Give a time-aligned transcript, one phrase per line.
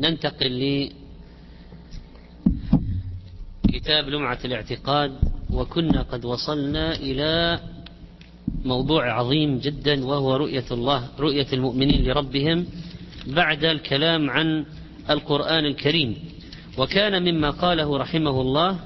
[0.00, 0.88] ننتقل
[3.68, 5.12] لكتاب لمعة الاعتقاد
[5.50, 7.60] وكنا قد وصلنا إلى
[8.64, 12.66] موضوع عظيم جدا وهو رؤية الله رؤية المؤمنين لربهم
[13.26, 14.64] بعد الكلام عن
[15.10, 16.16] القرآن الكريم.
[16.78, 18.78] وكان مما قاله رحمه الله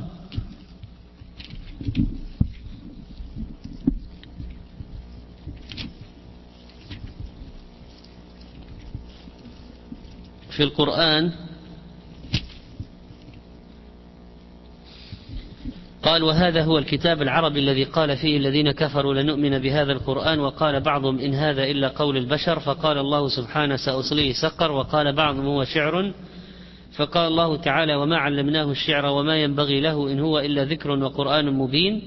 [10.57, 11.32] في القرآن
[16.02, 21.19] قال وهذا هو الكتاب العربي الذي قال فيه الذين كفروا لنؤمن بهذا القرآن وقال بعضهم
[21.19, 26.12] إن هذا إلا قول البشر فقال الله سبحانه سأصليه سقر وقال بعضهم هو شعر
[26.96, 32.02] فقال الله تعالى وما علمناه الشعر وما ينبغي له إن هو إلا ذكر وقرآن مبين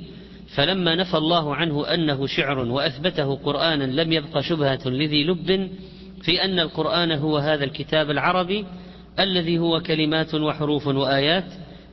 [0.55, 5.69] فلما نفى الله عنه أنه شعر وأثبته قرآنا لم يبق شبهة لذي لب
[6.21, 8.65] في أن القرآن هو هذا الكتاب العربي
[9.19, 11.45] الذي هو كلمات وحروف وآيات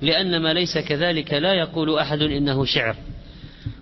[0.03, 2.97] لأن ما ليس كذلك لا يقول أحد إنه شعر.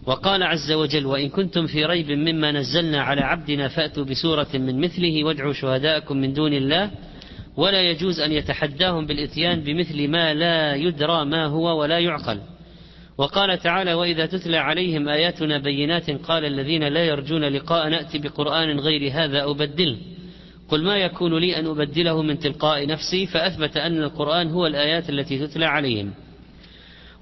[0.07, 5.25] وقال عز وجل وإن كنتم في ريب مما نزلنا على عبدنا فأتوا بسورة من مثله
[5.25, 6.91] وادعوا شهداءكم من دون الله
[7.57, 12.41] ولا يجوز أن يتحداهم بالإتيان بمثل ما لا يدرى ما هو ولا يعقل
[13.19, 19.13] وقال تعالى وإذا تتلى عليهم آياتنا بينات قال الذين لا يرجون لقاء نأتي بقرآن غير
[19.13, 19.97] هذا أو بدله
[20.73, 25.47] قل ما يكون لي أن أبدله من تلقاء نفسي فأثبت أن القرآن هو الآيات التي
[25.47, 26.11] تتلى عليهم.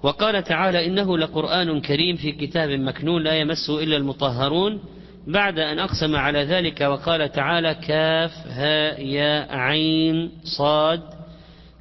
[0.03, 4.81] وقال تعالى إنه لقرآن كريم في كتاب مكنون لا يمسه إلا المطهرون.
[5.27, 11.03] بعد أن أقسم على ذلك وقال تعالى كاف ها يا عين صاد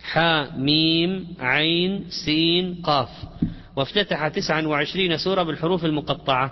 [0.04, 3.10] حا ميم عين سين قاف.
[3.76, 6.52] وافتتح تسعا وعشرين سورة بالحروف المقطعة.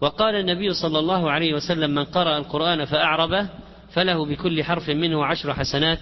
[0.00, 3.48] وقال النبي صلى الله عليه وسلم من قرأ القرآن فأعربه
[3.94, 5.98] فله بكل حرف منه عشر حسنات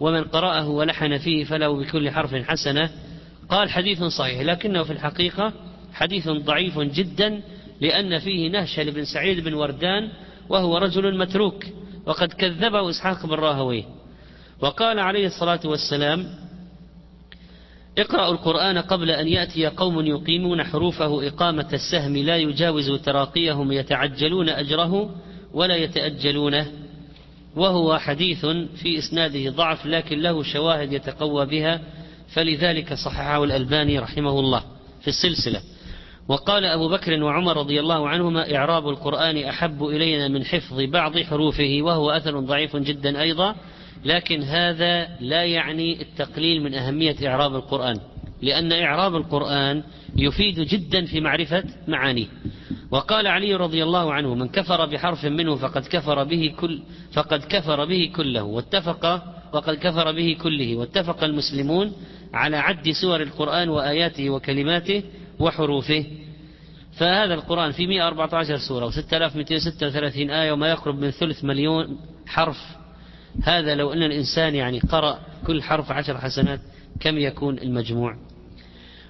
[0.00, 2.90] ومن قرأه ولحن فيه فله بكل حرف حسنة.
[3.48, 5.52] قال حديث صحيح لكنه في الحقيقة
[5.92, 7.42] حديث ضعيف جدا
[7.80, 10.08] لأن فيه نهشل بن سعيد بن وردان
[10.48, 11.64] وهو رجل متروك
[12.06, 13.84] وقد كذبه إسحاق بن راهويه
[14.60, 16.26] وقال عليه الصلاة والسلام
[17.98, 25.10] اقرأوا القرآن قبل أن يأتي قوم يقيمون حروفه إقامة السهم لا يجاوز تراقيهم يتعجلون أجره
[25.52, 26.66] ولا يتأجلونه.
[27.56, 28.46] وهو حديث
[28.82, 31.80] في إسناده ضعف لكن له شواهد يتقوى بها
[32.34, 34.62] فلذلك صححه الألباني رحمه الله
[35.00, 35.60] في السلسلة.
[36.28, 41.78] وقال أبو بكر وعمر رضي الله عنهما إعراب القرآن أحب إلينا من حفظ بعض حروفه
[41.82, 43.54] وهو أثر ضعيف جدا أيضا
[44.04, 48.00] لكن هذا لا يعني التقليل من أهمية إعراب القرآن.
[48.42, 49.82] لأن إعراب القرآن
[50.16, 52.26] يفيد جدا في معرفة معانيه.
[52.90, 57.84] وقال علي رضي الله عنه من كفر بحرف منه فقد كفر به كل فقد كفر
[57.84, 61.92] به كله واتفق وقد كفر به كله واتفق المسلمون
[62.34, 65.02] على عد سور القرآن وآياته وكلماته
[65.38, 66.04] وحروفه.
[66.92, 71.96] فهذا القرآن في 114 سورة و6236 آية وما يقرب من ثلث مليون
[72.26, 72.58] حرف.
[73.42, 76.60] هذا لو أن الإنسان يعني قرأ كل حرف عشر حسنات
[77.00, 78.29] كم يكون المجموع؟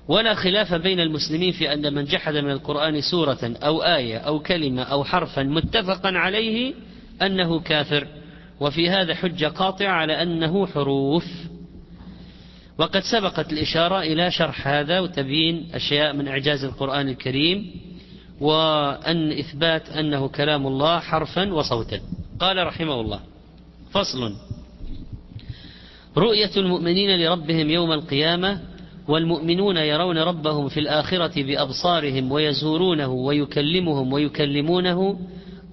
[0.09, 4.83] ولا خلاف بين المسلمين في أن من جحد من القرآن سورة أو آية أو كلمة
[4.83, 6.75] أو حرفا متفقا عليه
[7.23, 8.07] أنه كافر.
[8.61, 11.27] وفي هذا حجة قاطعة على أنه حروف.
[12.79, 17.71] وقد سبقت الإشارة إلى شرح هذا وتبيين أشياء من إعجاز القرآن الكريم
[18.41, 22.01] وأن إثبات أنه كلام الله حرفا وصوتا.
[22.41, 23.21] قال رحمه الله
[23.91, 24.33] فصل
[26.17, 28.61] رؤية المؤمنين لربهم يوم القيامة
[29.09, 35.19] والمؤمنون يرون ربهم في الآخرة بأبصارهم ويزورونه ويكلمهم ويكلمونه.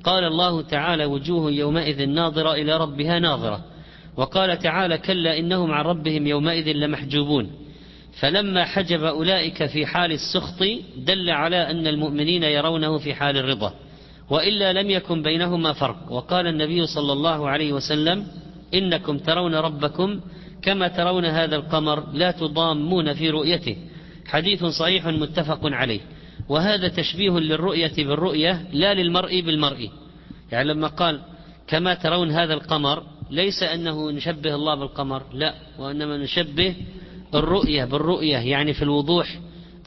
[0.04, 3.66] قال الله تعالى وجوه يومئذ ناظرة إلى ربها ناظرة.
[4.18, 7.52] وقال تعالى كلا إنهم عن ربهم يومئذ لمحجوبون.
[8.20, 10.64] فلما حجب أولئك في حال السخط
[10.98, 13.74] دل على أن المؤمنين يرونه في حال الرضا.
[14.30, 16.12] وإلا لم يكن بينهما فرق.
[16.12, 18.28] وقال النبي صلى الله عليه وسلم
[18.74, 20.20] إنكم ترون ربكم
[20.62, 23.78] كما ترون هذا القمر لا تضامون في رؤيته.
[24.26, 26.00] حديث صحيح متفق عليه.
[26.50, 29.90] وهذا تشبيه للرؤية بالرؤية لا للمرء بالمرء.
[30.52, 31.22] يعني لما قال
[31.68, 35.54] كما ترون هذا القمر ليس أنه نشبه الله بالقمر لا.
[35.80, 36.76] وإنما نشبه
[37.36, 39.40] الرؤية بالرؤية يعني في الوضوح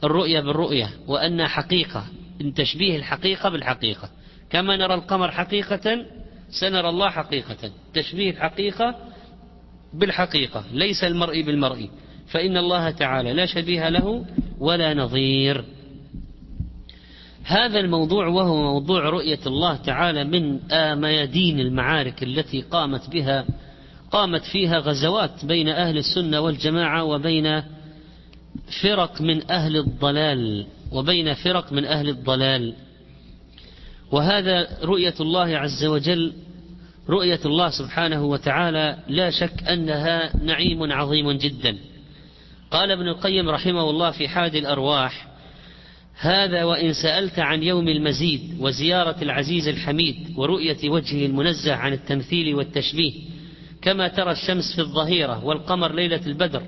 [0.03, 0.89] الرؤية بالرؤية.
[1.07, 2.05] وأن حقيقة
[2.41, 4.09] إن تشبيه الحقيقة بالحقيقة.
[4.49, 6.05] كما نرى القمر حقيقة
[6.49, 7.71] سنرى الله حقيقة.
[7.93, 8.95] تشبيه الحقيقة
[9.93, 11.89] بالحقيقة ليس المرء بالمرء.
[12.27, 14.25] فإن الله تعالى لا شبيه له
[14.59, 15.65] ولا نظير.
[17.43, 20.59] هذا الموضوع وهو موضوع رؤية الله تعالى من
[21.01, 23.45] ميادين المعارك التي قامت بها
[24.11, 27.63] قامت فيها غزوات بين أهل السنة والجماعة وبين
[28.81, 32.73] فرق من أهل الضلال وبين فرق من أهل الضلال.
[34.11, 36.33] وهذا رؤية الله عز وجل
[37.11, 41.77] رؤية الله سبحانه وتعالى لا شك أنها نعيم عظيم جدا.
[42.71, 45.27] قال ابن القيم رحمه الله في حاد الأرواح
[46.19, 53.13] هذا وإن سألت عن يوم المزيد وزيارة العزيز الحميد ورؤية وجهه المنزه عن التمثيل والتشبيه
[53.81, 56.63] كما ترى الشمس في الظهيرة والقمر ليلة البدر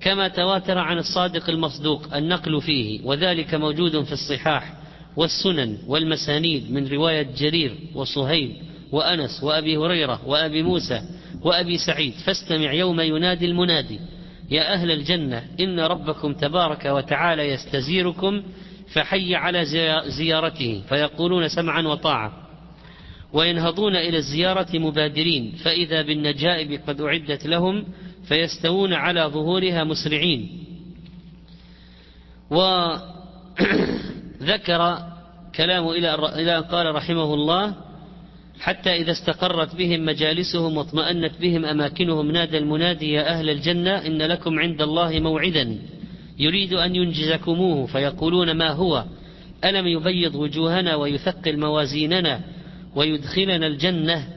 [0.00, 4.74] كما تواتر عن الصادق المصدوق النقل فيه وذلك موجود في الصحاح
[5.16, 8.56] والسنن والمسانيد من رواية جرير وصهيب.
[8.92, 11.00] وأنس وأبي هريرة وأبي موسى
[11.42, 14.00] وأبي سعيد فاستمع يوم ينادي المنادي.
[14.50, 18.42] يا أهل الجنة إن ربكم تبارك وتعالى يستزيركم
[18.92, 19.64] فحي على
[20.08, 20.82] زيارته.
[20.88, 22.32] فيقولون سمعا وطاعة.
[23.32, 25.52] وينهضون إلى الزيارة مبادرين.
[25.64, 27.84] فإذا بالنجائب قد أعدت لهم
[28.28, 30.66] فيستوون على ظهورها مسرعين.
[32.50, 32.98] وذكر
[35.56, 37.85] كلام إلى أن قال رحمه الله
[38.60, 44.58] حتى إذا استقرت بهم مجالسهم واطمأنت بهم أماكنهم نادى المنادي يا أهل الجنة إن لكم
[44.58, 45.78] عند الله موعدا
[46.38, 49.04] يريد أن ينجزكموه فيقولون ما هو؟
[49.64, 52.40] ألم يبيض وجوهنا ويثقل موازيننا
[52.94, 54.28] ويدخلنا الجنة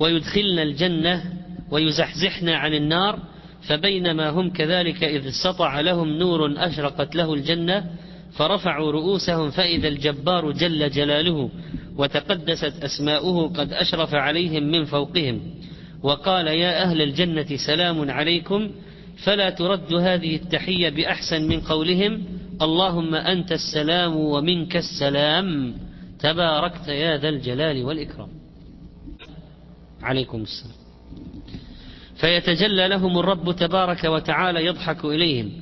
[0.00, 1.32] ويدخلنا الجنة
[1.70, 3.18] ويزحزحنا عن النار؟
[3.62, 7.84] فبينما هم كذلك إذ سطع لهم نور أشرقت له الجنة
[8.32, 11.50] فرفعوا رؤوسهم فإذا الجبار جل جلاله
[12.00, 15.40] وتقدست أسماؤه قد أشرف عليهم من فوقهم.
[16.02, 18.70] وقال يا أهل الجنة سلام عليكم
[19.24, 22.24] فلا ترد هذه التحية بأحسن من قولهم.
[22.62, 25.74] اللهم أنت السلام ومنك السلام.
[26.20, 28.28] تباركت يا ذا الجلال والإكرام.
[30.02, 30.80] عليكم السلام.
[32.20, 35.52] فيتجلى لهم الرب تبارك وتعالى يضحك إليهم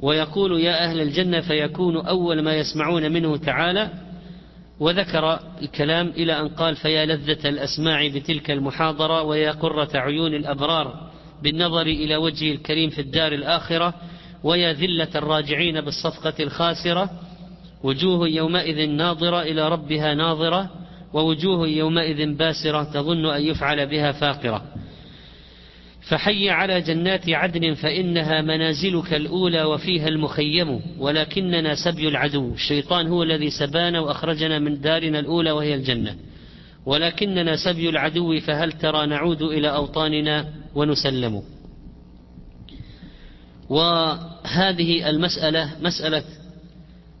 [0.00, 4.03] ويقول يا أهل الجنة فيكون أول ما يسمعون منه تعالى
[4.80, 11.10] وذكر الكلام إلى أن قال فيا لذة الأسماع بتلك المحاضرة ويا قرة عيون الأبرار
[11.42, 13.94] بالنظر إلى وجهه الكريم في الدار الآخرة
[14.44, 17.10] ويا ذلة الراجعين بالصفقة الخاسرة
[17.82, 20.70] وجوه يومئذ ناظرة إلى ربها ناظرة
[21.12, 24.62] ووجوه يومئذ باسرة تظن أن يفعل بها فاقرة.
[26.08, 32.54] فحي على جنات عدن فإنها منازلك الأولى وفيها المخيم ولكننا سبي العدو.
[32.54, 36.16] الشيطان هو الذي سبانا وأخرجنا من دارنا الأولى وهي الجنة.
[36.86, 41.42] ولكننا سبي العدو فهل ترى نعود إلى أوطاننا ونسلم؟
[43.68, 46.24] وهذه المسألة مسألة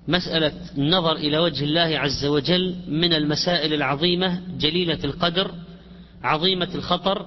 [0.08, 5.50] مسألة النظر إلى وجه الله عز وجل من المسائل العظيمة جليلة القدر
[6.22, 7.26] عظيمة الخطر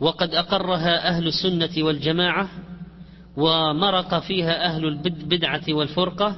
[0.00, 2.48] وقد أقرها أهل السنة والجماعة
[3.36, 6.36] ومرق فيها أهل البدعة والفرقة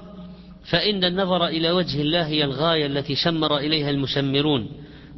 [0.71, 4.69] فإن النظر إلى وجه الله هي الغاية التي شمر إليها المشمرون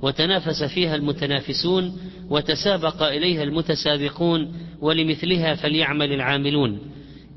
[0.03, 1.99] وتنافس فيها المتنافسون
[2.31, 6.79] وتسابق إليها المتسابقون ولمثلها فليعمل العاملون.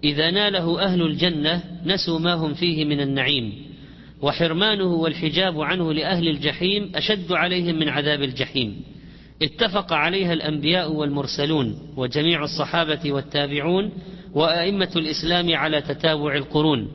[0.03, 3.53] إذا ناله أهل الجنة نسوا ما هم فيه من النعيم
[4.21, 8.81] وحرمانه والحجاب عنه لأهل الجحيم أشد عليهم من عذاب الجحيم.
[9.41, 13.91] اتفق عليها الأنبياء والمرسلون وجميع الصحابة والتابعون
[14.33, 16.87] وأئمة الإسلام على تتابع القرون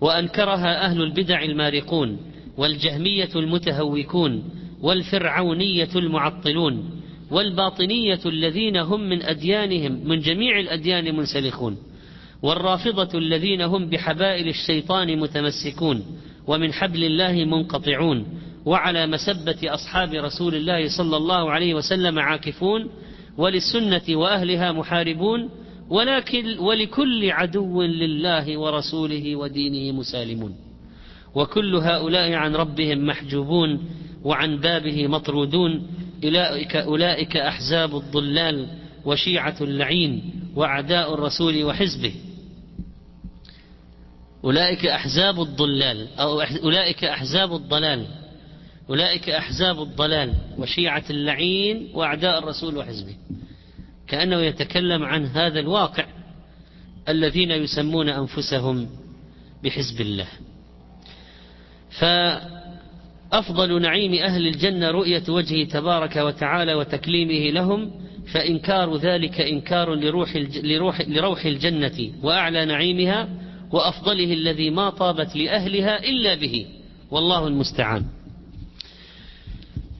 [0.00, 2.18] وأنكرها أهل البدع المارقون
[2.56, 4.44] والجهمية المتهوكون
[4.82, 6.90] والفرعونية المعطلون
[7.30, 11.76] والباطنية الذين هم من أديانهم من جميع الأديان منسلخون
[12.42, 16.02] والرافضة الذين هم بحبائل الشيطان متمسكون
[16.46, 18.26] ومن حبل الله منقطعون.
[18.66, 22.90] وعلى مسبة أصحاب رسول الله صلى الله عليه وسلم عاكفون
[23.38, 25.50] وللسنة وأهلها محاربون
[25.88, 30.54] ولكن ولكل عدو لله ورسوله ودينه مسالمون.
[31.34, 33.84] وكل هؤلاء عن ربهم محجوبون
[34.24, 35.86] وعن بابه مطرودون.
[36.24, 38.68] أولئك, أولئك أحزاب الضلال
[39.04, 42.14] وشيعة اللعين وأعداء الرسول وحزبه.
[44.44, 48.06] أولئك أحزاب الضلال أو أولئك أحزاب الضلال.
[48.90, 53.14] أولئك أحزاب الضلال وشيعة اللعين وأعداء الرسول وحزبه.
[54.08, 56.04] كأنه يتكلم عن هذا الواقع
[57.08, 58.88] الذين يسمون أنفسهم
[59.64, 60.26] بحزب الله.
[62.00, 67.90] فأفضل نعيم أهل الجنة رؤية وجهه تبارك وتعالى وتكليمه لهم
[68.32, 73.28] فإنكار ذلك إنكار لروح, لروح, لروح الجنة وأعلى نعيمها
[73.72, 76.66] وأفضله الذي ما طابت لأهلها إلا به
[77.10, 78.04] والله المستعان.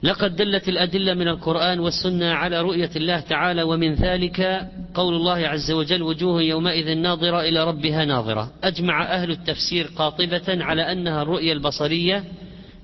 [0.03, 5.71] لقد دلت الأدلة من القرآن والسنة على رؤية الله تعالى ومن ذلك قول الله عز
[5.71, 8.51] وجل وجوه يومئذ ناظرة إلى ربها ناظرة.
[8.63, 12.23] أجمع أهل التفسير قاطبة على أنها الرؤية البصرية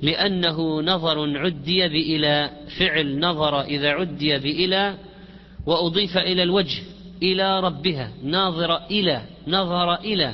[0.01, 4.95] لأنه نظر عدي بإلى فعل نظر إذا عدي بإلى
[5.65, 6.81] وأضيف إلى الوجه
[7.23, 10.33] إلى ربها ناظر إلى نظر إلى.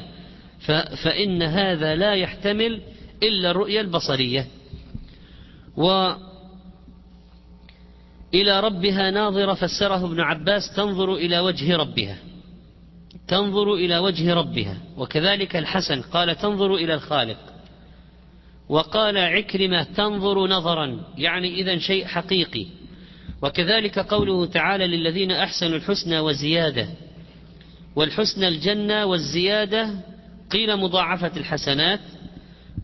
[1.03, 2.81] فإن هذا لا يحتمل
[3.23, 4.47] إلا الرؤية البصرية.
[5.77, 6.11] و
[8.33, 12.17] إلى ربها ناظرة فسره ابن عباس تنظر إلى وجه ربها.
[13.27, 14.77] تنظر إلى وجه ربها.
[14.97, 17.37] وكذلك الحسن قال تنظر إلى الخالق.
[18.69, 20.99] وقال عكرمة تنظر نظرا.
[21.17, 22.65] يعني إذا شيء حقيقي.
[23.41, 26.87] وكذلك قوله تعالى للذين أحسنوا الحسنى وزيادة.
[27.95, 29.89] والحسنى الجنة والزيادة
[30.51, 31.99] قيل مضاعفة الحسنات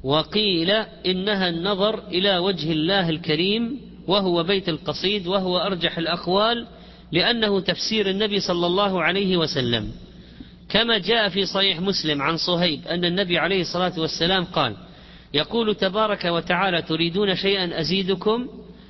[0.03, 0.71] وقيل
[1.05, 6.67] إنها النظر إلى وجه الله الكريم وهو بيت القصيد وهو أرجح الأقوال
[7.11, 9.91] لأنه تفسير النبي صلى الله عليه وسلم.
[10.69, 14.75] كما جاء في صحيح مسلم عن صهيب أن النبي عليه الصلاة والسلام قال
[15.33, 18.47] يقول تبارك وتعالى تريدون شيئا أزيدكم؟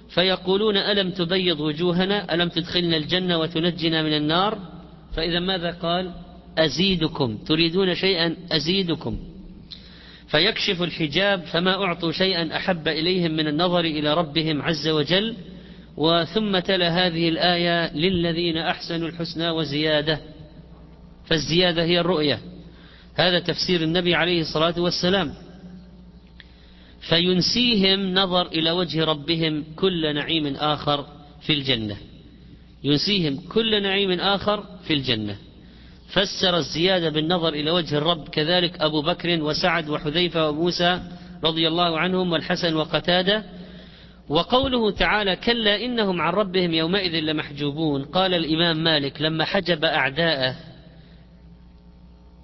[0.10, 4.60] فيقولون ألم تبيض وجوهنا؟ ألم تدخلنا الجنة وتنجنا من النار؟
[5.16, 6.12] فإذا ماذا قال؟
[6.58, 7.38] أزيدكم.
[7.38, 9.20] تريدون شيئا أزيدكم.
[10.28, 15.36] فيكشف الحجاب فما أعطوا شيئا أحب إليهم من النظر إلى ربهم عز وجل.
[15.98, 20.20] وثم تلا هذه الآية للذين أحسنوا الحسنى وزيادة.
[21.26, 22.40] فالزيادة هي الرؤية.
[23.16, 25.34] هذا تفسير النبي عليه الصلاة والسلام.
[27.10, 31.06] فينسيهم نظر إلى وجه ربهم كل نعيم آخر
[31.42, 31.98] في الجنة.
[32.84, 35.38] ينسيهم كل نعيم آخر في الجنة.
[36.08, 41.02] فسر الزيادة بالنظر إلى وجه الرب كذلك أبو بكر وسعد وحذيفة وموسى
[41.44, 43.44] رضي الله عنهم والحسن وقتادة.
[44.30, 50.56] وقوله تعالى كلا إنهم عن ربهم يومئذ لمحجوبون قال الإمام مالك لما حجب أعداءه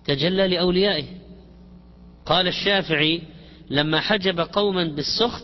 [0.05, 1.05] تجلى لأوليائه
[2.25, 3.21] قال الشافعي
[3.69, 5.43] لما حجب قوما بالسخط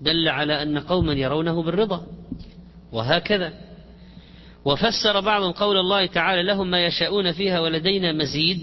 [0.00, 2.06] دل على أن قوما يرونه بالرضا
[2.92, 3.52] وهكذا.
[4.64, 8.60] وفسر بعض قول الله تعالى لهم ما يشاءون فيها ولدينا مزيد.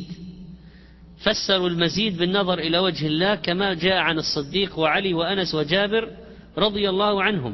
[1.18, 6.10] فسروا المزيد بالنظر إلى وجه الله كما جاء عن الصديق وعلي وأنس وجابر
[6.58, 7.54] رضي الله عنهم.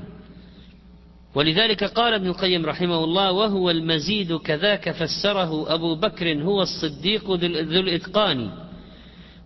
[1.35, 7.79] ولذلك قال ابن القيم رحمه الله وهو المزيد كذاك فسره أبو بكر هو الصديق ذو
[7.79, 8.49] الإتقان.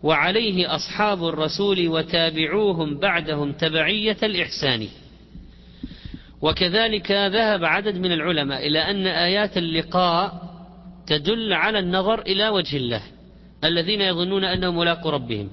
[0.04, 4.88] وعليه أصحاب الرسول وتابعوهم بعدهم تبعية الإحسان.
[6.42, 10.50] وكذلك ذهب عدد من العلماء إلى أن آيات اللقاء
[11.08, 13.02] تدل على النظر إلى وجه الله
[13.64, 15.50] الذين يظنون أنهم ملاقوا ربهم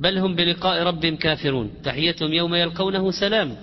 [0.00, 1.70] بل هم بلقاء ربهم كافرون.
[1.84, 3.56] تحيتهم يوم يلقونه سلام.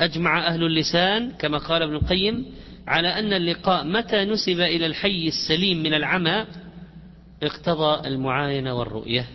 [0.00, 2.46] أجمع أهل اللسان كما قال ابن القيم
[2.86, 6.46] على أن اللقاء متى نسب إلى الحي السليم من العمى
[7.42, 9.26] اقتضى المعاينة والرؤية.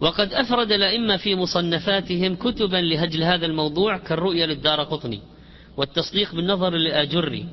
[0.00, 5.20] وقد أفرد الأئمة في مصنفاتهم كتبا لهجل هذا الموضوع كالرؤية للدار قطني
[5.76, 7.46] والتصديق بالنظر للآجري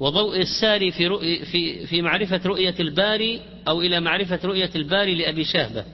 [0.00, 5.44] وضوء الساري في, رؤي في, في معرفة رؤية الباري أو إلى معرفة رؤية الباري لأبي
[5.44, 5.84] شهبة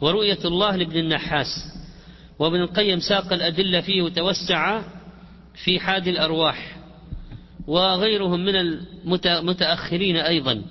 [0.00, 1.48] ورؤية الله لابن النحاس
[2.38, 4.82] وابن القيم ساق الأدلة فيه وتوسع
[5.64, 6.76] في حاد الأرواح
[7.66, 8.56] وغيرهم من
[9.26, 10.62] المتأخرين أيضا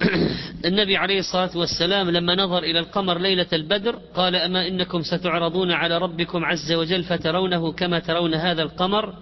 [0.64, 5.98] والنبي عليه الصلاة والسلام لما نظر إلى القمر ليلة البدر قال أما إنكم ستعرضون على
[5.98, 9.14] ربكم عز وجل فترونه كما ترون هذا القمر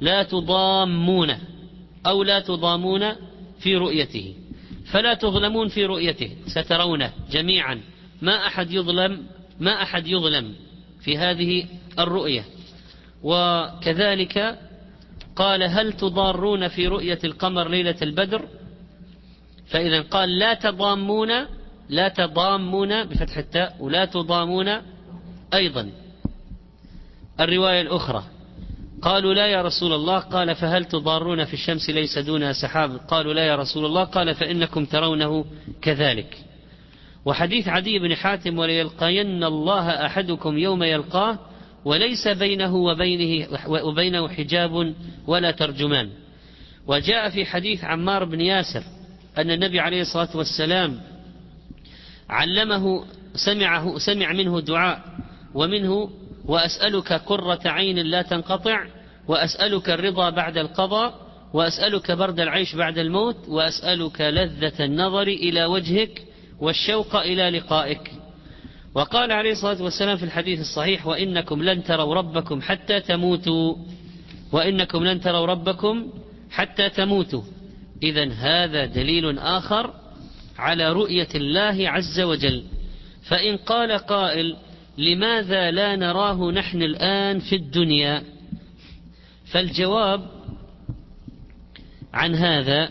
[0.00, 1.34] لا تضامون
[2.06, 3.12] أو لا تضامون
[3.60, 4.34] في رؤيته.
[4.84, 7.80] فلا تظلمون في رؤيته سترونه جميعا.
[8.22, 9.22] ما أحد يظلم
[9.60, 10.54] ما أحد يظلم
[11.00, 11.66] في هذه
[11.98, 12.44] الرؤية.
[13.22, 14.58] وكذلك
[15.36, 18.48] قال هل تضارون في رؤية القمر ليلة البدر؟
[19.72, 21.30] فإذا قال لا تضامون
[21.88, 24.68] لا تضامون بفتح التاء ولا تضامون
[25.54, 25.90] أيضا.
[27.40, 28.24] الرواية الأخرى
[29.02, 33.46] قالوا لا يا رسول الله قال فهل تضارون في الشمس ليس دونها سحاب؟ قالوا لا
[33.46, 35.44] يا رسول الله قال فإنكم ترونه
[35.82, 36.38] كذلك.
[37.24, 41.38] وحديث عدي بن حاتم وليلقين الله أحدكم يوم يلقاه
[41.84, 44.94] وليس بينه وبينه, وبينه حجاب
[45.26, 46.10] ولا ترجمان.
[46.86, 48.82] وجاء في حديث عمار بن ياسر
[49.38, 51.00] أن النبي عليه الصلاة والسلام
[52.28, 55.02] علمه سمعه سمع منه دعاء
[55.54, 56.10] ومنه
[56.44, 58.84] وأسألك قرة عين لا تنقطع
[59.28, 61.14] وأسألك الرضا بعد القضاء
[61.52, 66.22] وأسألك برد العيش بعد الموت وأسألك لذة النظر إلى وجهك
[66.60, 68.12] والشوق إلى لقائك.
[68.94, 73.76] وقال عليه الصلاة والسلام في الحديث الصحيح وإنكم لن تروا ربكم حتى تموتوا
[74.52, 76.12] وإنكم لن تروا ربكم
[76.50, 77.42] حتى تموتوا.
[78.02, 79.94] إذا هذا دليل آخر
[80.58, 82.64] على رؤية الله عز وجل.
[83.28, 84.56] فإن قال قائل
[84.98, 88.22] لماذا لا نراه نحن الآن في الدنيا؟
[89.44, 90.26] فالجواب
[92.12, 92.90] عن هذا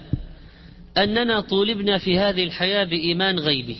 [0.97, 3.77] أننا طولبنا في هذه الحياة بإيمان غيبي.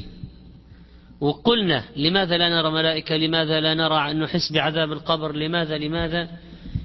[1.21, 6.29] وقلنا لماذا لا نرى ملائكة؟ لماذا لا نرى أن نحس بعذاب القبر؟ لماذا؟ لماذا؟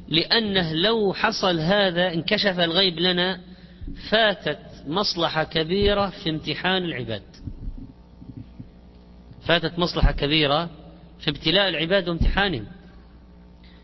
[0.09, 3.41] لأنه لو حصل هذا انكشف الغيب لنا
[4.11, 7.23] فاتت مصلحة كبيرة في امتحان العباد.
[9.47, 10.71] فاتت مصلحة كبيرة
[11.21, 12.67] في ابتلاء العباد وامتحانهم.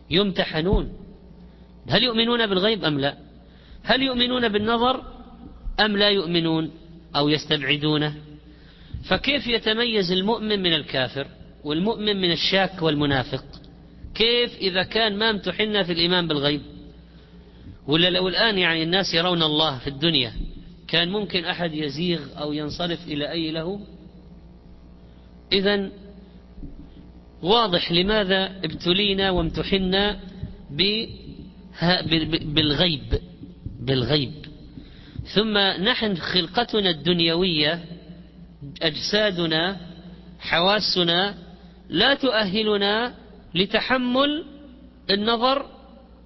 [0.09, 0.93] يمتحنون.
[1.89, 3.17] هل يؤمنون بالغيب أم لا؟
[3.83, 5.03] هل يؤمنون بالنظر
[5.79, 6.71] أم لا يؤمنون
[7.15, 8.15] أو يستبعدونه؟
[9.03, 11.27] فكيف يتميز المؤمن من الكافر
[11.63, 13.43] والمؤمن من الشاك والمنافق؟
[14.15, 16.61] كيف إذا كان ما امتحنا في الإيمان بالغيب؟
[17.87, 20.33] ولا لو الآن يعني الناس يرون الله في الدنيا
[20.87, 23.79] كان ممكن أحد يزيغ أو ينصرف إلى أي له؟
[25.51, 25.89] إذا
[27.41, 30.19] واضح لماذا ابتلينا وامتحنا
[32.45, 33.19] بالغيب
[33.79, 34.33] بالغيب.
[35.35, 37.83] ثم نحن خلقتنا الدنيوية
[38.81, 39.77] أجسادنا
[40.39, 41.35] حواسنا
[41.89, 43.13] لا تؤهلنا
[43.55, 44.45] لتحمل
[45.09, 45.65] النظر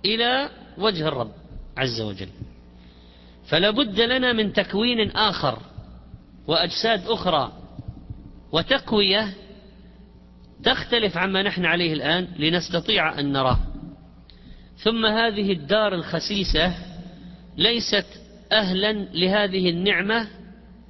[0.05, 1.31] إلى وجه الرب.
[1.77, 2.29] عز وجل.
[3.47, 5.59] فلا بد لنا من تكوين آخر
[6.47, 7.51] وأجساد أخرى
[8.51, 9.33] وتقوية
[10.63, 13.59] تختلف عما نحن عليه الآن لنستطيع أن نراه.
[14.77, 16.75] ثم هذه الدار الخسيسة
[17.57, 18.05] ليست
[18.51, 20.27] أهلا لهذه النعمة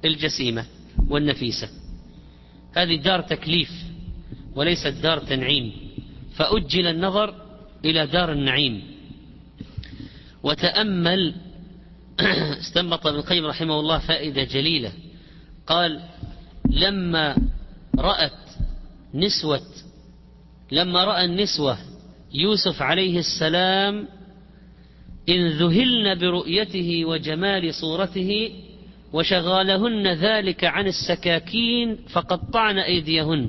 [0.04, 0.64] الجسيمة
[1.08, 1.68] والنفيسة.
[2.76, 3.70] هذه دار تكليف
[4.54, 5.72] وليست دار تنعيم.
[6.34, 7.34] فأجل النظر
[7.84, 8.97] إلى دار النعيم.
[10.42, 11.34] وتأمل.
[12.60, 14.92] استنبط ابن القيم رحمه الله فائدة جليلة.
[15.66, 16.00] قال
[16.70, 17.36] لما
[17.98, 18.32] رأت
[19.14, 19.62] نسوة
[20.72, 21.78] لما رأى النسوة
[22.34, 24.08] يوسف عليه السلام
[25.28, 28.50] إن ذهلن برؤيته وجمال صورته
[29.12, 33.48] وشغالهن ذلك عن السكاكين فقطعن أيديهن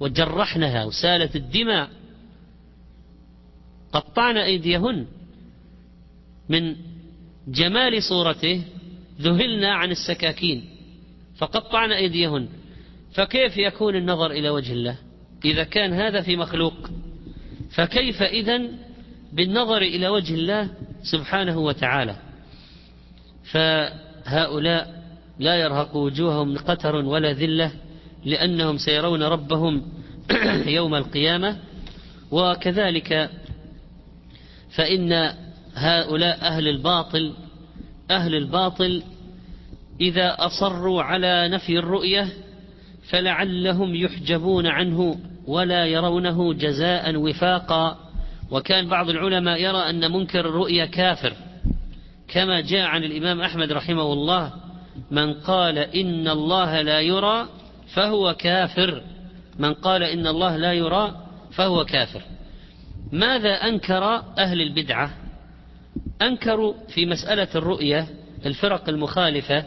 [0.00, 1.90] وجرحنها وسالت الدماء
[3.92, 5.06] قطعن أيديهن
[6.48, 6.76] من
[7.48, 8.62] جمال صورته
[9.20, 10.64] ذهلنا عن السكاكين
[11.38, 12.48] فقطعن أيديهن.
[13.14, 14.98] فكيف يكون النظر إلى وجه الله؟
[15.44, 16.90] إذا كان هذا في مخلوق
[17.70, 18.72] فكيف إذن
[19.32, 20.70] بالنظر إلى وجه الله
[21.02, 22.16] سبحانه وتعالى؟
[23.52, 25.02] فهؤلاء
[25.38, 27.72] لا يرهق وجوههم قتر ولا ذلة
[28.24, 29.82] لأنهم سيرون ربهم
[30.66, 31.56] يوم القيامة.
[32.30, 33.30] وكذلك
[34.70, 35.32] فإن
[35.76, 37.32] هؤلاء أهل الباطل
[38.10, 39.02] أهل الباطل
[40.00, 42.28] إذا أصروا على نفي الرؤية
[43.10, 47.98] فلعلهم يحجبون عنه ولا يرونه جزاء وفاقا.
[48.50, 51.32] وكان بعض العلماء يرى أن منكر الرؤيا كافر.
[52.28, 54.52] كما جاء عن الإمام أحمد رحمه الله
[55.10, 57.48] من قال إن الله لا يرى
[57.94, 59.02] فهو كافر.
[59.58, 61.16] من قال إن الله لا يرى
[61.52, 62.22] فهو كافر.
[63.12, 65.25] ماذا أنكر أهل البدعة؟
[66.22, 68.08] أنكروا في مسألة الرؤية
[68.46, 69.64] الفرق المخالفة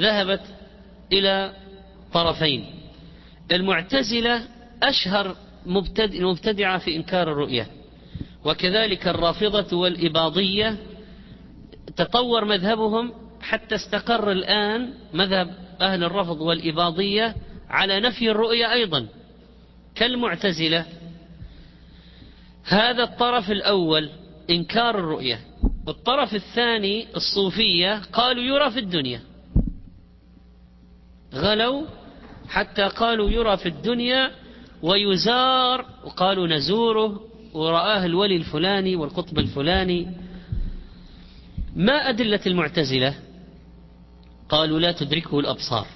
[0.00, 0.40] ذهبت
[1.12, 1.52] إلى
[2.12, 2.64] طرفين.
[3.52, 4.42] المعتزلة
[4.82, 7.66] أشهر مبتدعة في إنكار الرؤية.
[8.44, 10.76] وكذلك الرافضة والإباضية
[11.96, 17.34] تطور مذهبهم حتى استقر الآن مذهب أهل الرفض والإباضية
[17.68, 19.06] على نفي الرؤية أيضا.
[19.94, 20.86] كالمعتزلة
[22.64, 24.10] هذا الطرف الأول
[24.50, 25.49] إنكار الرؤية.
[25.86, 29.20] والطرف الثاني الصوفية قالوا يرى في الدنيا.
[31.34, 31.86] غلوا
[32.48, 34.30] حتى قالوا يرى في الدنيا
[34.82, 37.20] ويزار وقالوا نزوره
[37.52, 40.08] ورآه الولي الفلاني والقطب الفلاني.
[41.76, 43.14] ما أدلة المعتزلة؟
[44.48, 45.86] قالوا لا تدركه الأبصار.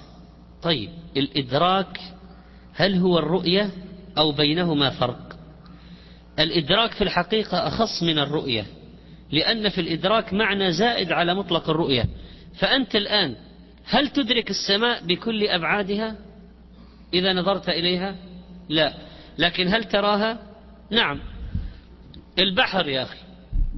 [0.63, 1.99] طيب الإدراك
[2.73, 3.69] هل هو الرؤية
[4.17, 5.35] أو بينهما فرق؟
[6.39, 8.65] الإدراك في الحقيقة أخص من الرؤية.
[9.35, 12.05] لأن في الإدراك معنى زائد على مطلق الرؤية.
[12.59, 13.35] فأنت الآن
[13.85, 16.15] هل تدرك السماء بكل أبعادها؟
[17.13, 18.15] إذا نظرت إليها؟
[18.69, 18.93] لا.
[19.37, 20.39] لكن هل تراها؟
[20.91, 21.19] نعم.
[22.39, 23.17] البحر يا أخي.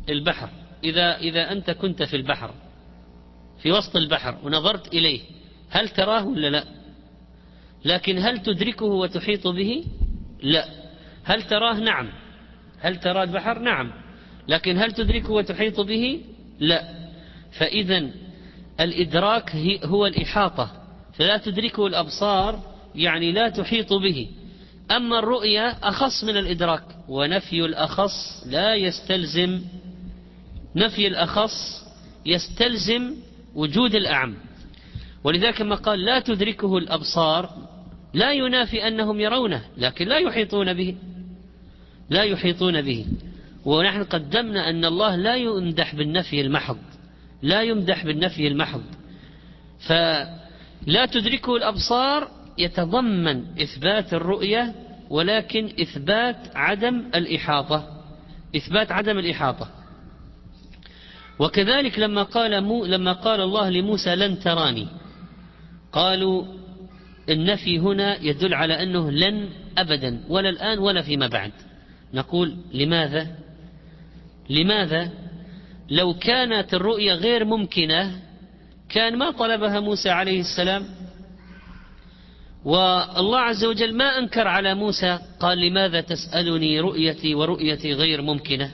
[0.09, 0.49] البحر.
[0.83, 2.53] إذا, إذا أنت كنت في البحر
[3.61, 5.21] في وسط البحر ونظرت إليه
[5.69, 6.63] هل تراه ولا لا؟
[7.85, 9.85] لكن هل تدركه وتحيط به؟
[10.41, 10.65] لا.
[11.23, 12.09] هل تراه؟ نعم.
[12.79, 14.06] هل ترى البحر؟ نعم.
[14.47, 16.21] لكن هل تدركه وتحيط به؟
[16.59, 16.83] لا.
[17.51, 18.09] فإذا
[18.79, 20.71] الإدراك هو الإحاطة.
[21.13, 22.59] فلا تدركه الأبصار
[22.95, 24.27] يعني لا تحيط به.
[24.91, 26.83] أما الرؤية أخص من الإدراك.
[27.07, 29.61] ونفي الأخص لا يستلزم.
[30.75, 31.85] نفي الأخص
[32.25, 33.15] يستلزم
[33.55, 34.35] وجود الأعم.
[35.23, 37.49] ولذلك ما قال لا تدركه الأبصار.
[38.13, 40.95] لا ينافي أنهم يرونه لكن لا يحيطون به.
[42.09, 43.05] لا يحيطون به.
[43.67, 46.77] ونحن قدمنا أن الله لا يمدح بالنفي المحض
[47.41, 48.83] لا يمدح بالنفي المحض.
[49.79, 54.75] فلا تدركه الأبصار يتضمن إثبات الرؤية
[55.09, 58.03] ولكن إثبات عدم الإحاطة
[58.55, 59.67] إثبات عدم الإحاطة.
[61.39, 64.87] وكذلك لما قال مو لما قال الله لموسى لن تراني
[65.91, 66.45] قالوا
[67.29, 71.51] النفي هنا يدل على أنه لن أبدا ولا الآن ولا فيما بعد.
[72.13, 73.46] نقول لماذا؟
[74.49, 75.09] لماذا؟
[75.89, 78.11] لو كانت الرؤية غير ممكنة
[78.89, 80.85] كان ما طلبها موسى عليه السلام.
[82.65, 88.71] والله عز وجل ما أنكر على موسى قال لماذا تسألني رؤيتي ورؤيتي غير ممكنة؟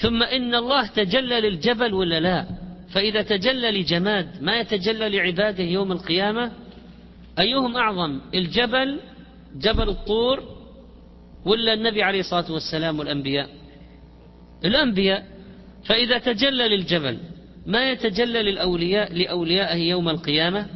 [0.00, 2.46] ثم إن الله تجلى للجبل ولا لا؟
[2.90, 6.52] فإذا تجلى لجماد ما يتجلى لعباده يوم القيامة؟
[7.38, 9.00] أيهم أعظم الجبل
[9.56, 10.42] جبل الطور
[11.44, 13.48] ولا النبي عليه الصلاة والسلام والأنبياء؟
[14.64, 15.26] الأنبياء
[15.84, 17.18] فإذا تجلى للجبل
[17.66, 20.66] ما يتجلى للأولياء لأوليائه يوم القيامة؟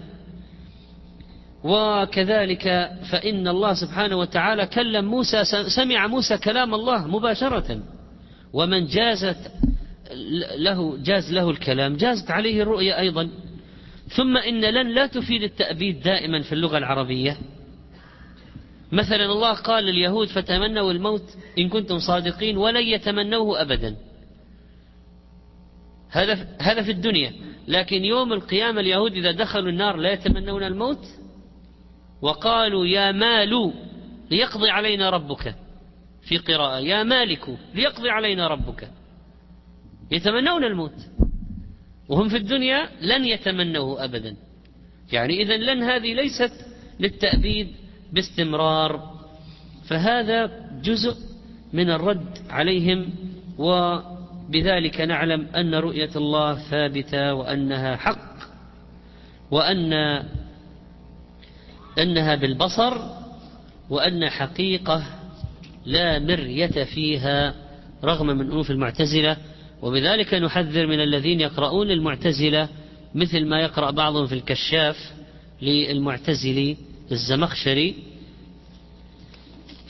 [1.64, 5.44] وكذلك فإن الله سبحانه وتعالى كلم موسى
[5.76, 7.80] سمع موسى كلام الله مباشرة.
[8.52, 9.52] ومن جازت
[10.56, 13.28] له جاز له الكلام جازت عليه الرؤيا أيضا.
[14.08, 17.36] ثم إن لن لا تفيد التأبيد دائما في اللغة العربية.
[18.92, 23.96] مثلا الله قال لليهود فتمنوا الموت إن كنتم صادقين ولن يتمنوه أبدا
[26.10, 27.32] هذا هذا في الدنيا.
[27.68, 31.06] لكن يوم القيامة اليهود إذا دخلوا النار لا يتمنون الموت؟
[32.22, 33.72] وقالوا يا مال
[34.30, 35.54] ليقضي علينا ربك
[36.22, 36.78] في قراءة.
[36.78, 38.90] يا مالك ليقضي علينا ربك
[40.10, 40.96] يتمنون الموت.
[42.08, 44.36] وهم في الدنيا لن يتمنوه أبدا.
[45.12, 46.52] يعني إذا لن هذه ليست
[47.00, 47.74] للتأبيد
[48.12, 49.18] باستمرار
[49.88, 50.50] فهذا
[50.82, 51.16] جزء
[51.72, 53.10] من الرد عليهم
[53.58, 58.38] وبذلك نعلم أن رؤية الله ثابتة وأنها حق
[59.50, 59.92] وأن
[61.98, 62.98] أنها بالبصر
[63.90, 65.02] وأن حقيقة
[65.86, 67.54] لا مرية فيها
[68.04, 69.36] رغم من أنوف المعتزلة.
[69.82, 72.68] وبذلك نحذر من الذين يقرؤون المعتزلة
[73.14, 75.12] مثل ما يقرأ بعضهم في الكشاف
[75.62, 76.76] للمعتزلي.
[77.12, 77.96] الزمخشري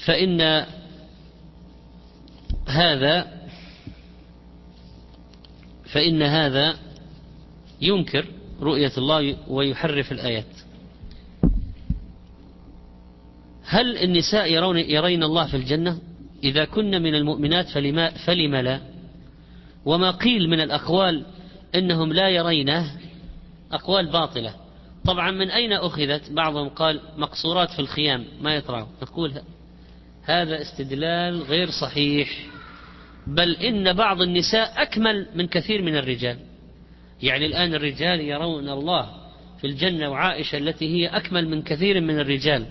[0.06, 0.66] فإن
[2.66, 3.38] هذا
[5.84, 6.76] فإن هذا
[7.80, 8.26] ينكر
[8.60, 10.44] رؤية الله ويحرف الآيات.
[13.64, 15.98] هل النساء يرون يرين الله في الجنة؟
[16.44, 18.80] إذا كن من المؤمنات فلما, فلم لا؟
[19.84, 21.24] وما قيل من الأقوال
[21.74, 22.96] إنهم لا يرينه؟
[23.72, 24.54] أقوال باطلة.
[25.08, 29.32] طبعا من أين أخذت؟ بعضهم قال مقصورات في الخيام ما يطرعوا نقول
[30.24, 32.46] هذا استدلال غير صحيح.
[33.26, 36.38] بل إن بعض النساء أكمل من كثير من الرجال.
[37.22, 39.10] يعني الآن الرجال يرون الله
[39.60, 42.66] في الجنة وعائشة التي هي أكمل من كثير من الرجال.